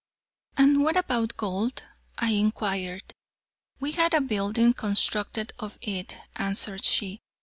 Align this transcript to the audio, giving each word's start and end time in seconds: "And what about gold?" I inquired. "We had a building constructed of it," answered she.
"And 0.57 0.81
what 0.83 0.97
about 0.97 1.37
gold?" 1.37 1.83
I 2.17 2.31
inquired. 2.31 3.13
"We 3.79 3.91
had 3.91 4.15
a 4.15 4.19
building 4.21 4.73
constructed 4.73 5.53
of 5.59 5.77
it," 5.79 6.17
answered 6.35 6.83
she. 6.83 7.21